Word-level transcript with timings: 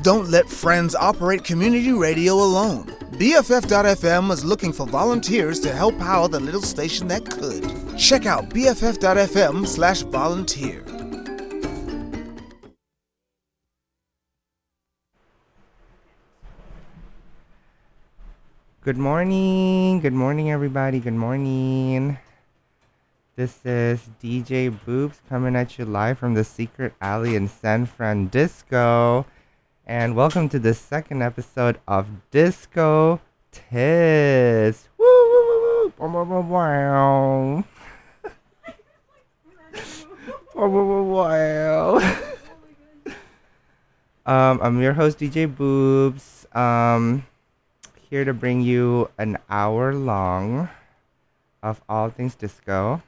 Don't 0.00 0.30
let 0.30 0.48
friends 0.48 0.94
operate 0.94 1.44
community 1.44 1.92
radio 1.92 2.34
alone. 2.34 2.86
BFF.FM 3.18 4.30
is 4.30 4.44
looking 4.44 4.72
for 4.72 4.86
volunteers 4.86 5.60
to 5.60 5.72
help 5.72 5.98
power 5.98 6.28
the 6.28 6.40
little 6.40 6.62
station 6.62 7.08
that 7.08 7.24
could. 7.30 7.62
Check 7.96 8.26
out 8.26 8.50
BFF.FM 8.50 9.66
slash 9.66 10.02
volunteer. 10.02 10.82
Good 18.82 18.98
morning. 18.98 20.00
Good 20.00 20.12
morning, 20.12 20.50
everybody. 20.50 21.00
Good 21.00 21.14
morning. 21.14 22.18
This 23.34 23.58
is 23.66 24.00
DJ 24.22 24.72
Boobs 24.86 25.20
coming 25.28 25.56
at 25.56 25.76
you 25.76 25.84
live 25.84 26.18
from 26.18 26.34
the 26.34 26.44
secret 26.44 26.94
alley 27.00 27.34
in 27.34 27.48
San 27.48 27.84
Francisco. 27.84 29.26
And 29.88 30.16
welcome 30.16 30.48
to 30.48 30.58
the 30.58 30.74
second 30.74 31.22
episode 31.22 31.78
of 31.86 32.10
Disco 32.32 33.20
Tis. 33.52 34.88
Woo, 34.98 35.06
woo, 35.06 35.46
woo, 35.46 35.92
woo. 36.02 36.42
Wow, 36.42 37.62
wow, 40.56 41.02
wow. 41.06 42.18
um, 44.26 44.58
I'm 44.60 44.82
your 44.82 44.94
host, 44.94 45.20
DJ 45.20 45.46
Boobs. 45.46 46.48
Um, 46.50 47.24
here 48.10 48.24
to 48.24 48.34
bring 48.34 48.62
you 48.62 49.08
an 49.18 49.38
hour 49.48 49.94
long 49.94 50.68
of 51.62 51.80
all 51.88 52.10
things 52.10 52.34
disco. 52.34 53.02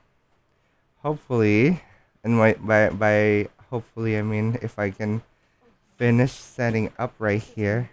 Hopefully, 1.02 1.82
and 2.22 2.38
by, 2.38 2.54
by, 2.54 2.90
by 2.90 3.48
hopefully, 3.68 4.16
I 4.16 4.22
mean 4.22 4.60
if 4.62 4.78
I 4.78 4.90
can 4.90 5.22
finish 5.98 6.30
setting 6.32 6.92
up 6.96 7.12
right 7.18 7.42
here. 7.42 7.90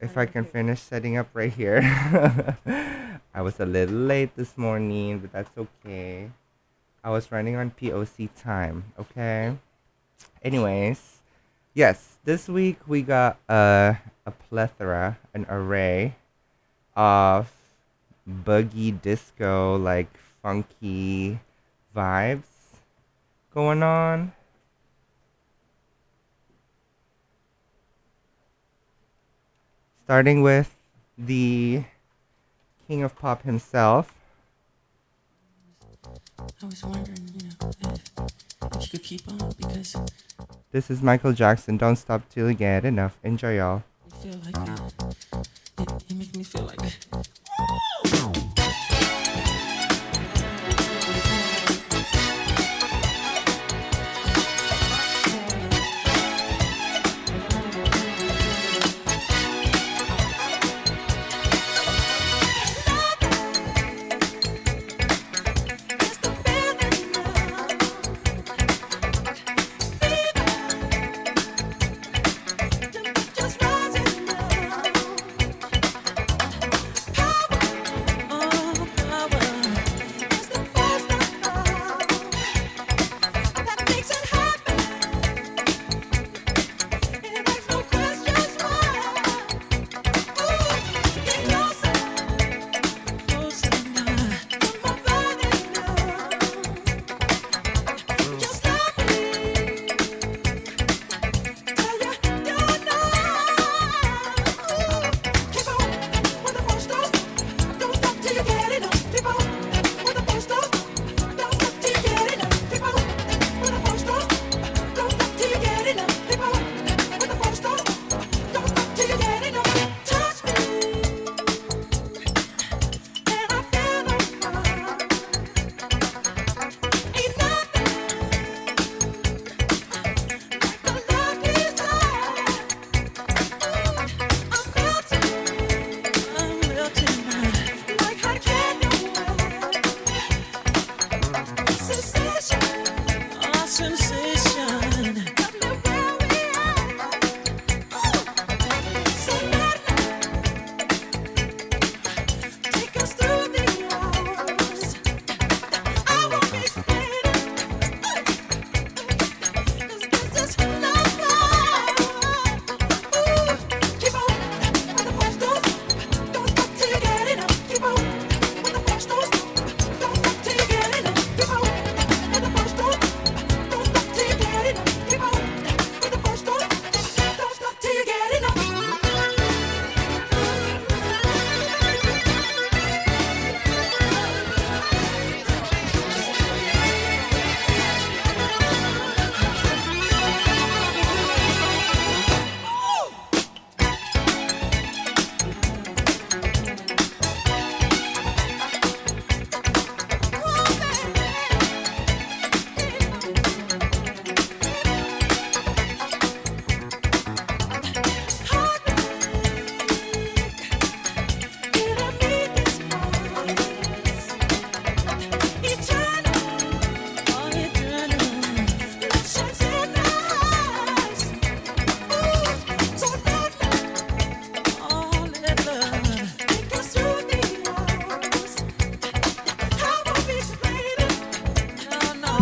If 0.00 0.16
I 0.16 0.24
can 0.24 0.44
finish 0.44 0.80
setting 0.80 1.16
up 1.16 1.28
right 1.34 1.52
here. 1.52 1.84
I 3.34 3.42
was 3.42 3.60
a 3.60 3.66
little 3.66 4.08
late 4.08 4.34
this 4.34 4.56
morning, 4.56 5.20
but 5.20 5.32
that's 5.32 5.52
okay. 5.56 6.30
I 7.04 7.10
was 7.10 7.30
running 7.30 7.56
on 7.56 7.70
POC 7.70 8.30
time, 8.34 8.92
okay? 8.98 9.56
Anyways, 10.42 11.20
yes, 11.74 12.16
this 12.24 12.48
week 12.48 12.80
we 12.88 13.02
got 13.02 13.36
a, 13.46 13.98
a 14.24 14.30
plethora, 14.32 15.18
an 15.34 15.44
array 15.50 16.16
of 16.96 17.52
boogie 18.26 18.96
disco, 19.00 19.76
like 19.76 20.08
funky 20.42 21.38
vibes 21.94 22.80
going 23.52 23.82
on. 23.82 24.32
Starting 30.06 30.40
with 30.40 30.72
the 31.18 31.82
king 32.86 33.02
of 33.02 33.18
pop 33.18 33.42
himself, 33.42 34.14
I 36.62 36.66
was 36.66 36.84
wondering, 36.84 37.28
you 37.34 37.48
know, 37.48 37.72
if, 37.82 38.76
if 38.76 38.82
you 38.82 38.88
could 38.90 39.02
keep 39.02 39.26
on 39.26 39.52
because 39.58 39.96
This 40.70 40.92
is 40.92 41.02
Michael 41.02 41.32
Jackson. 41.32 41.76
Don't 41.76 41.96
stop 41.96 42.22
till 42.30 42.48
you 42.48 42.54
get 42.54 42.84
enough. 42.84 43.18
Enjoy, 43.24 43.56
y'all. 43.56 43.82
I 44.06 44.16
feel 44.18 44.40
like 44.44 44.68
it, 44.68 44.94
it, 45.80 46.04
it 46.08 46.14
makes 46.14 46.36
me 46.36 46.44
feel 46.44 46.62
like. 46.62 46.78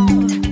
No. 0.07 0.44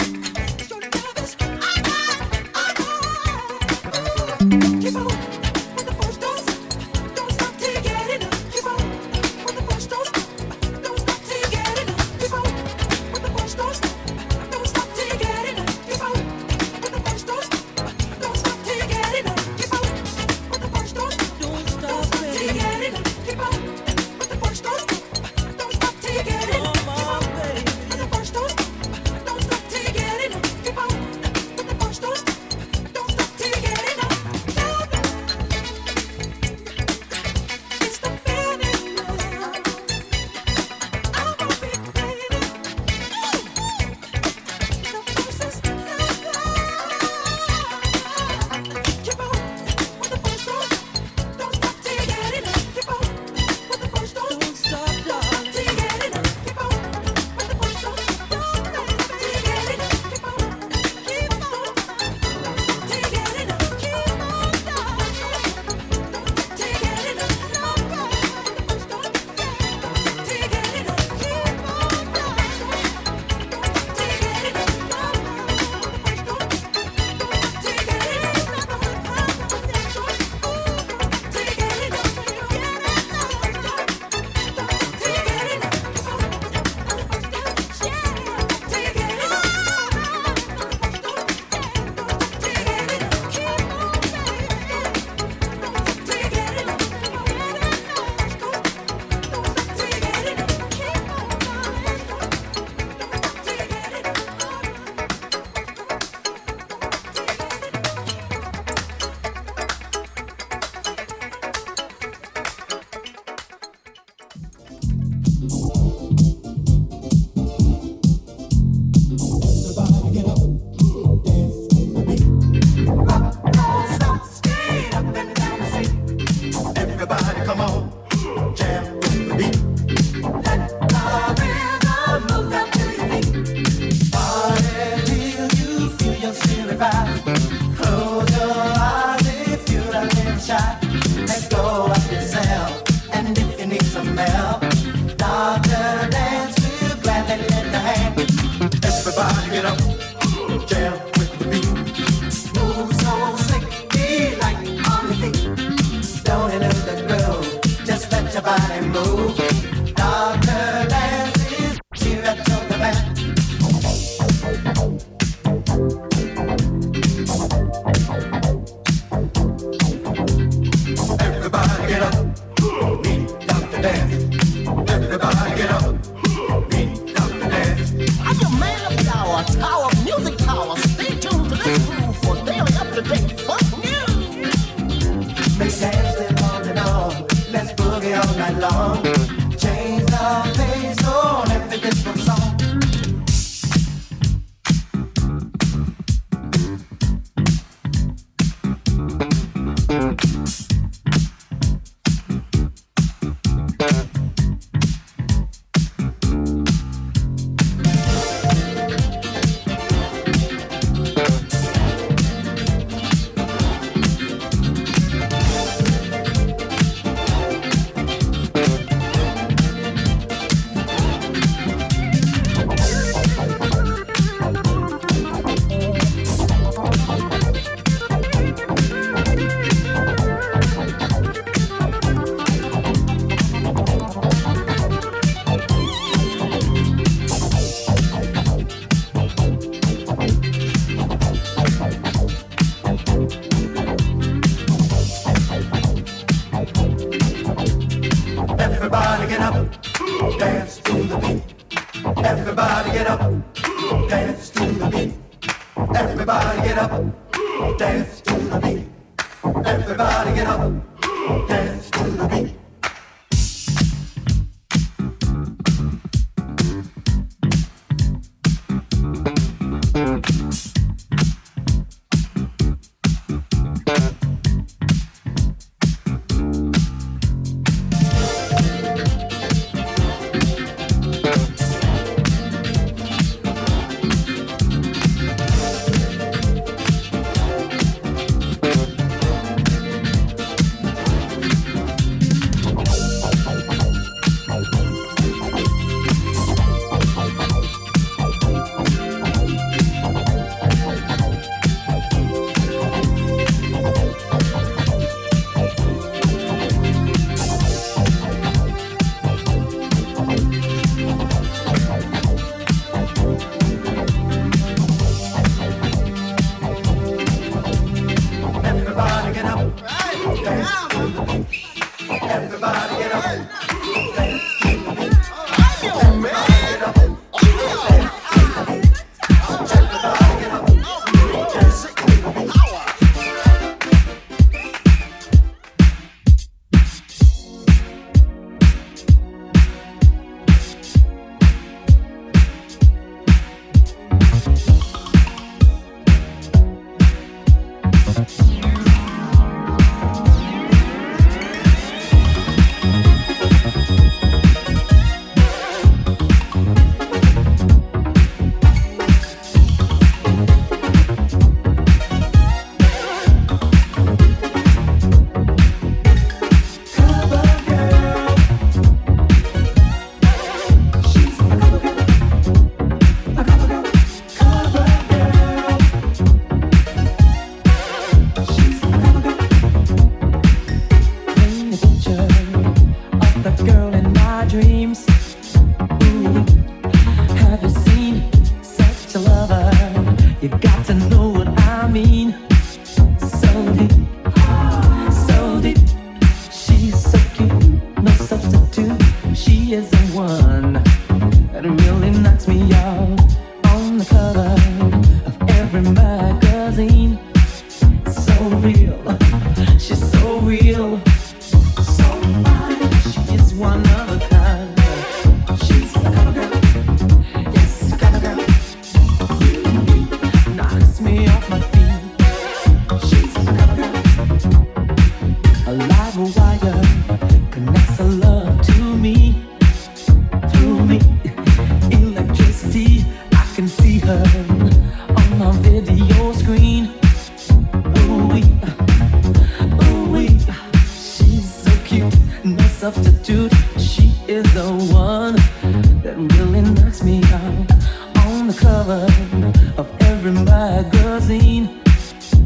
Of 449.77 449.87
every 450.01 450.31
magazine. 450.31 451.81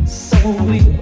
So 0.06 0.38
real, 0.70 0.96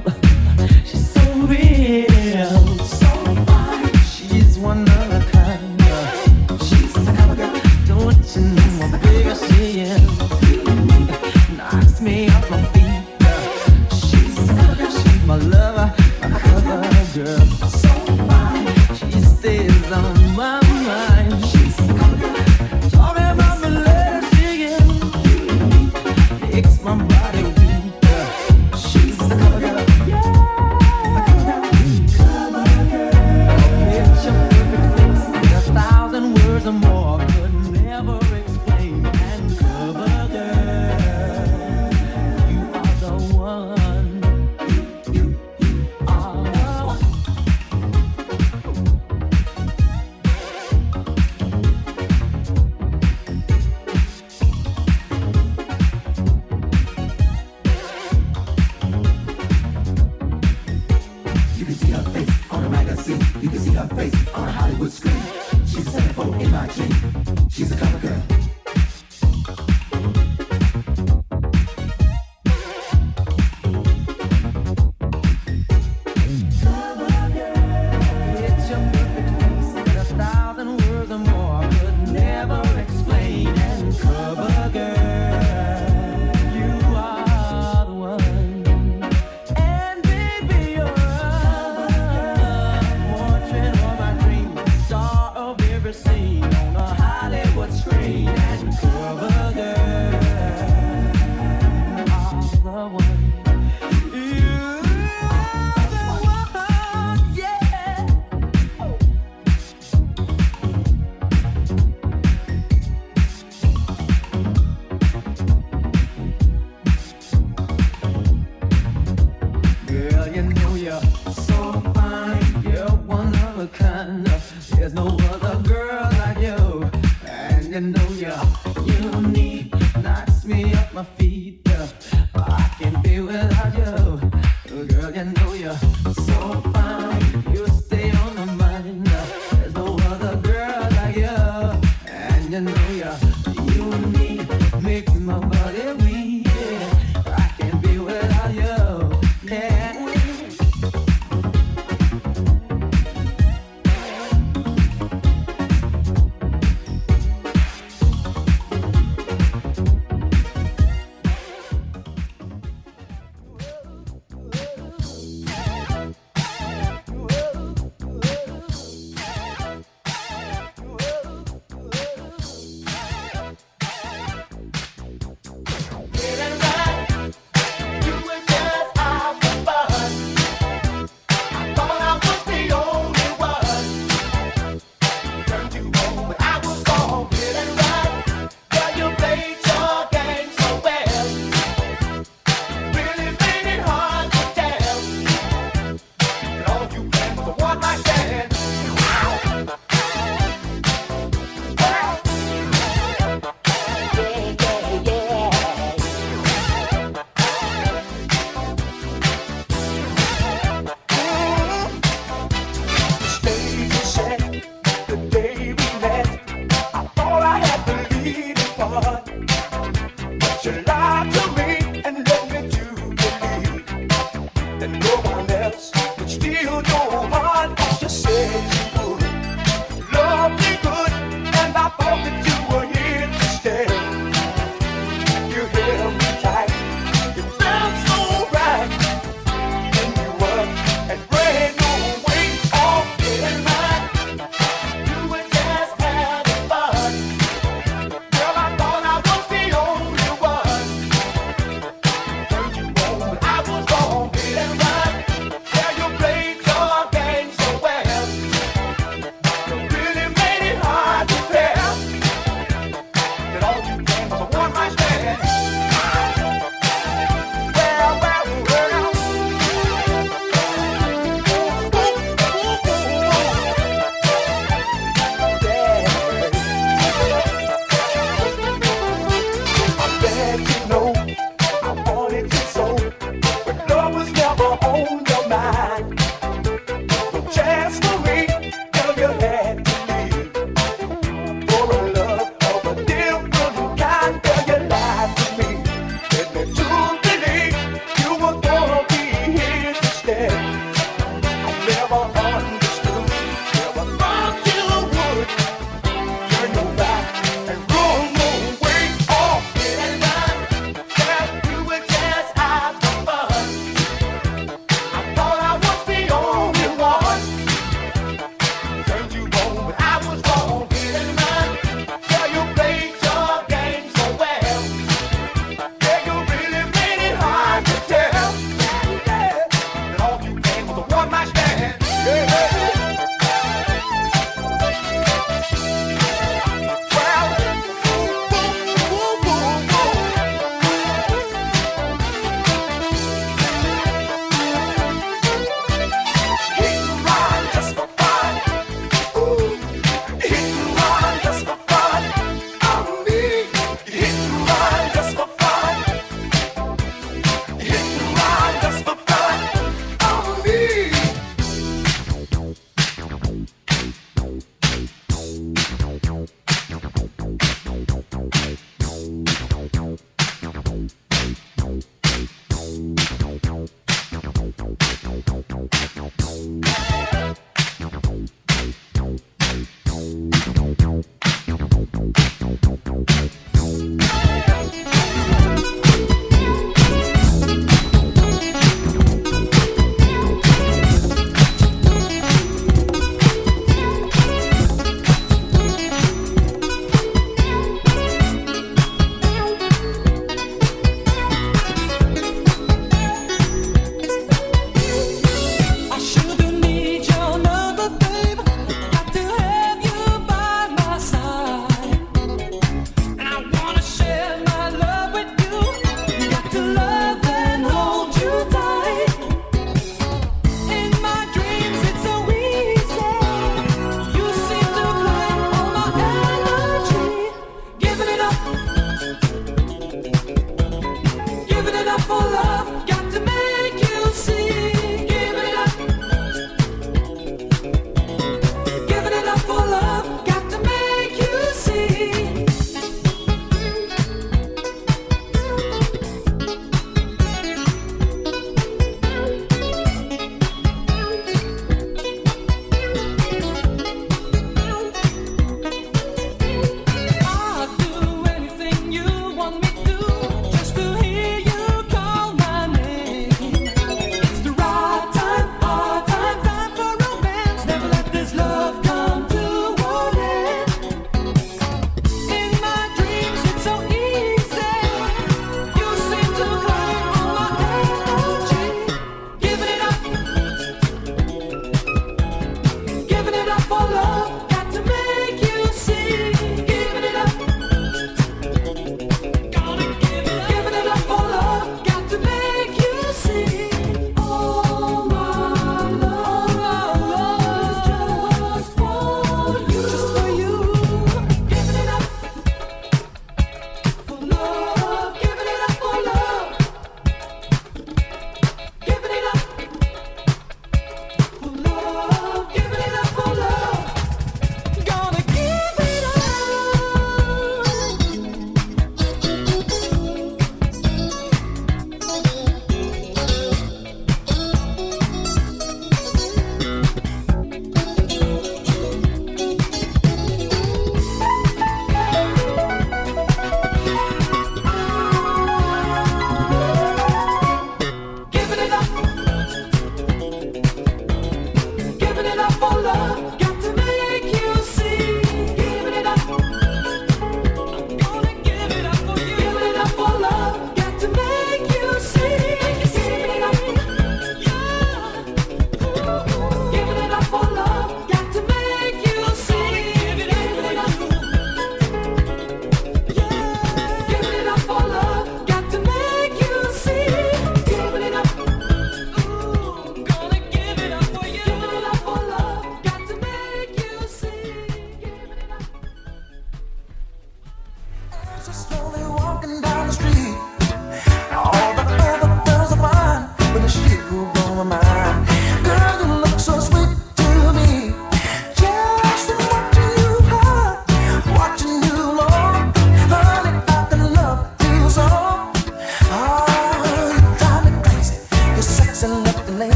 Girl, 220.95 221.34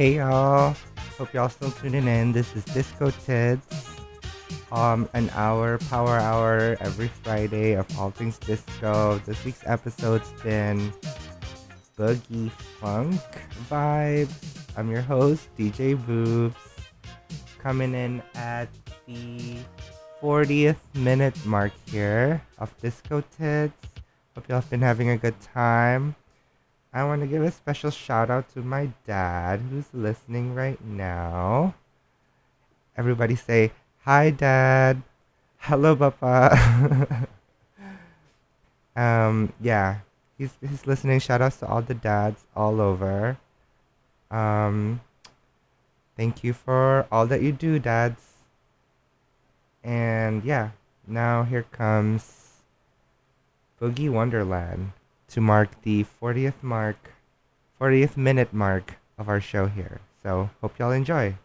Hey 0.00 0.16
y'all. 0.16 0.74
Hope 1.18 1.34
y'all 1.34 1.50
still 1.50 1.70
tuning 1.72 2.08
in. 2.08 2.32
This 2.32 2.56
is 2.56 2.64
Discotitz. 2.64 3.60
Um, 4.72 5.06
an 5.12 5.28
hour, 5.34 5.76
power 5.76 6.16
hour 6.16 6.78
every 6.80 7.08
Friday 7.08 7.74
of 7.74 7.86
all 7.98 8.10
things 8.10 8.38
disco. 8.38 9.20
This 9.26 9.44
week's 9.44 9.60
episode's 9.66 10.32
been 10.42 10.90
Boogie 11.98 12.50
Funk 12.80 13.20
Vibes. 13.68 14.32
I'm 14.74 14.90
your 14.90 15.02
host, 15.02 15.54
DJ 15.58 16.02
Boobs. 16.06 16.56
Coming 17.58 17.92
in 17.92 18.22
at 18.34 18.70
the 19.06 19.58
40th 20.22 20.80
minute 20.94 21.36
mark 21.44 21.72
here 21.84 22.40
of 22.56 22.74
Disco 22.80 23.22
Tits. 23.36 23.74
Hope 24.34 24.48
y'all 24.48 24.62
have 24.62 24.70
been 24.70 24.80
having 24.80 25.10
a 25.10 25.18
good 25.18 25.38
time. 25.42 26.16
I 26.92 27.04
want 27.04 27.20
to 27.20 27.28
give 27.28 27.42
a 27.42 27.52
special 27.52 27.90
shout 27.90 28.30
out 28.30 28.52
to 28.54 28.62
my 28.62 28.90
dad 29.06 29.60
who's 29.70 29.86
listening 29.94 30.56
right 30.56 30.82
now. 30.84 31.74
Everybody 32.96 33.36
say, 33.36 33.70
Hi, 34.04 34.30
Dad. 34.30 35.02
Hello, 35.58 35.94
Papa. 35.94 37.28
um, 38.96 39.52
yeah, 39.60 40.00
he's, 40.36 40.50
he's 40.60 40.84
listening. 40.84 41.20
Shout 41.20 41.40
outs 41.40 41.58
to 41.58 41.68
all 41.68 41.82
the 41.82 41.94
dads 41.94 42.44
all 42.56 42.80
over. 42.80 43.38
Um, 44.28 45.00
thank 46.16 46.42
you 46.42 46.52
for 46.52 47.06
all 47.12 47.26
that 47.26 47.40
you 47.40 47.52
do, 47.52 47.78
dads. 47.78 48.20
And 49.84 50.42
yeah, 50.42 50.70
now 51.06 51.44
here 51.44 51.62
comes 51.70 52.62
Boogie 53.80 54.10
Wonderland 54.10 54.92
to 55.30 55.40
mark 55.40 55.82
the 55.82 56.04
40th 56.20 56.62
mark, 56.62 57.12
40th 57.80 58.16
minute 58.16 58.52
mark 58.52 58.96
of 59.18 59.28
our 59.28 59.40
show 59.40 59.66
here. 59.66 60.00
So, 60.22 60.50
hope 60.60 60.78
y'all 60.78 60.92
enjoy. 60.92 61.36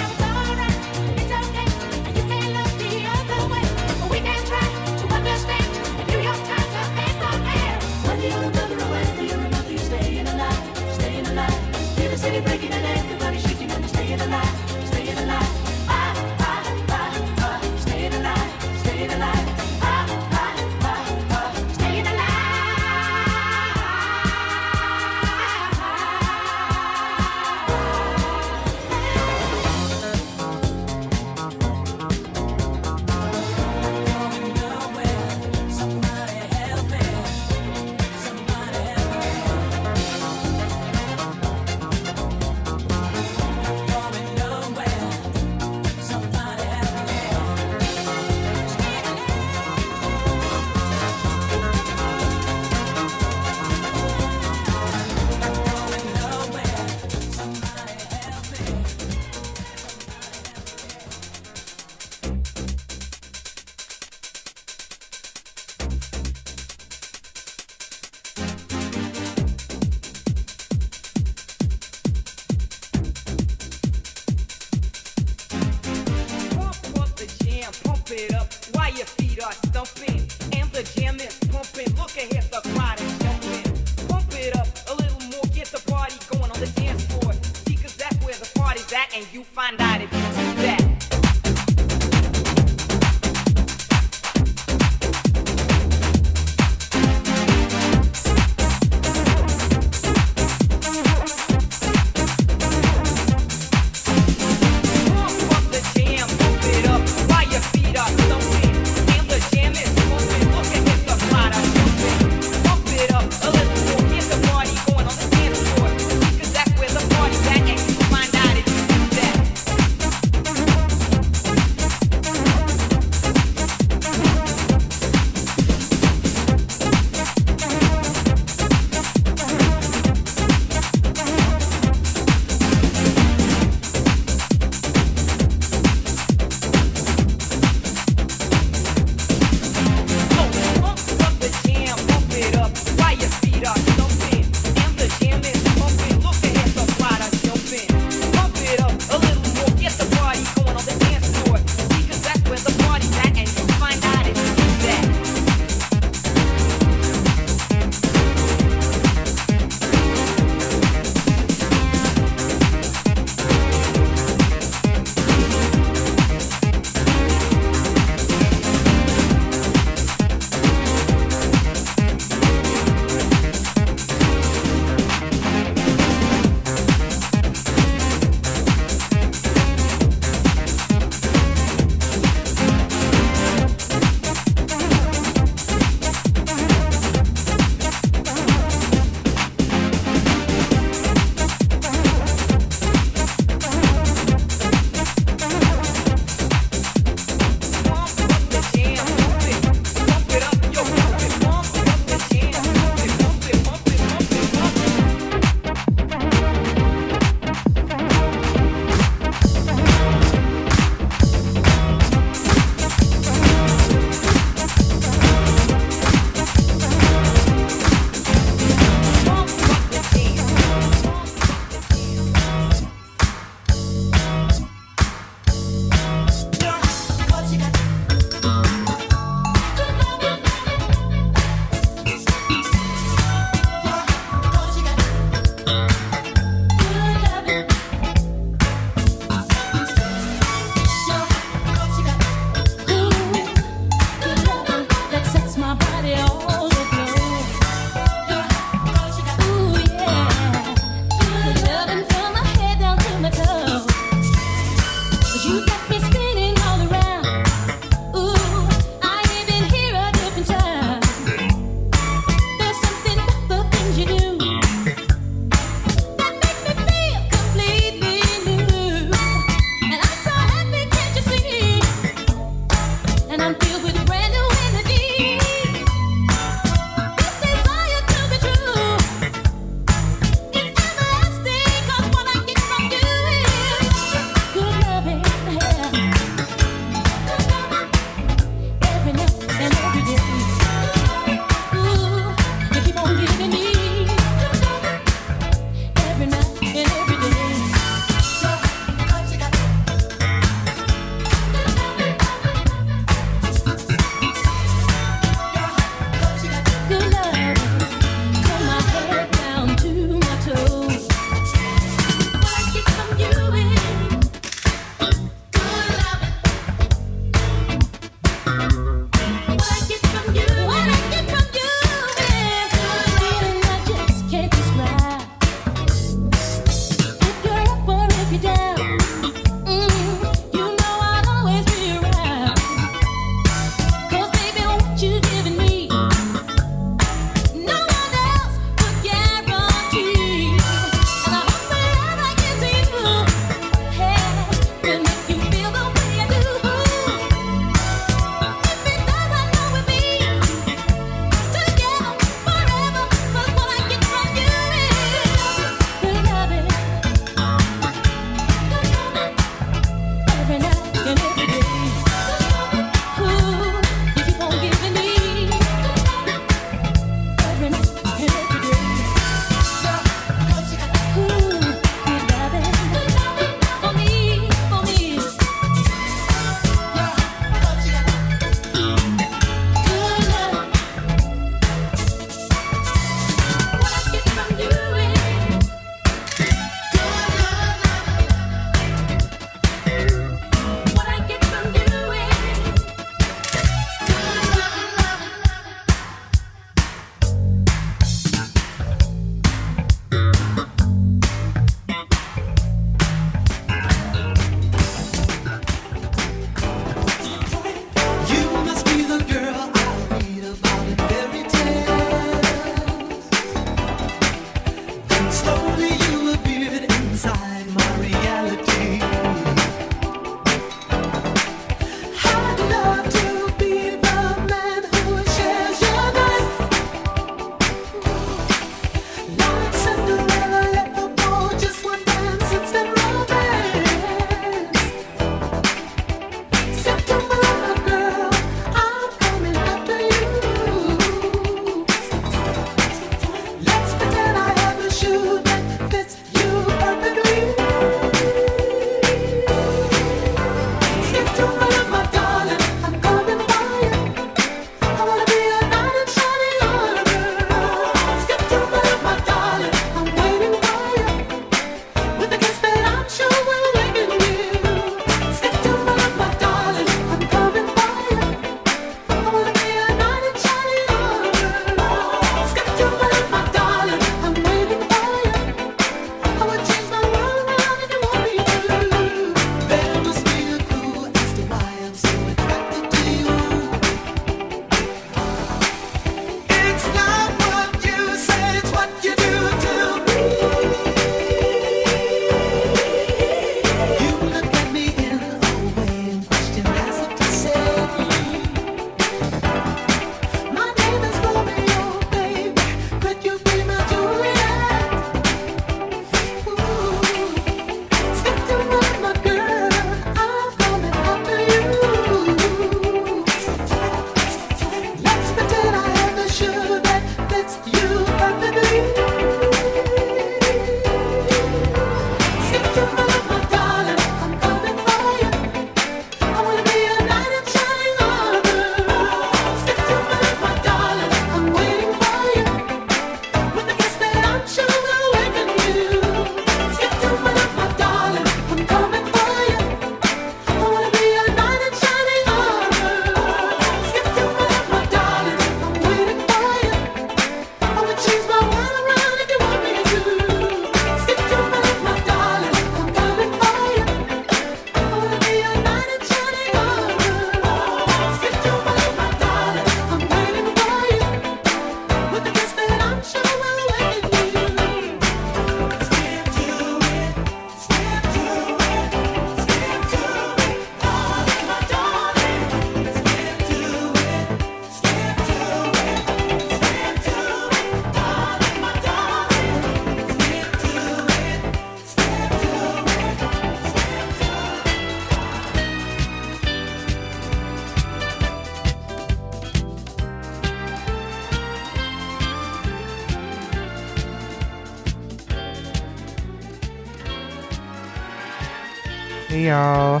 Hey 599.34 599.48
y'all. 599.48 600.00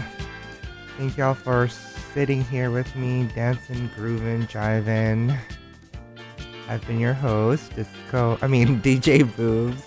Thank 0.96 1.16
y'all 1.16 1.34
for 1.34 1.66
sitting 1.66 2.44
here 2.44 2.70
with 2.70 2.94
me, 2.94 3.28
dancing, 3.34 3.90
grooving, 3.96 4.46
jiving. 4.46 5.36
I've 6.68 6.86
been 6.86 7.00
your 7.00 7.14
host, 7.14 7.74
Disco. 7.74 8.38
I 8.42 8.46
mean, 8.46 8.80
DJ 8.82 9.24
Boobs. 9.34 9.82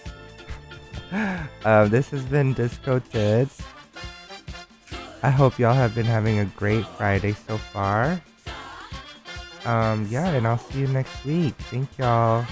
um, 1.63 1.89
this 1.89 2.09
has 2.09 2.25
been 2.25 2.53
Discotitz. 2.55 3.61
I 5.23 5.29
hope 5.29 5.57
y'all 5.57 5.73
have 5.73 5.95
been 5.95 6.05
having 6.05 6.39
a 6.39 6.45
great 6.45 6.85
Friday 6.85 7.31
so 7.47 7.57
far. 7.57 8.21
Um, 9.63 10.05
yeah, 10.11 10.27
and 10.27 10.45
I'll 10.45 10.57
see 10.57 10.79
you 10.79 10.87
next 10.87 11.23
week. 11.23 11.55
Thank 11.71 11.97
y'all. 11.97 12.45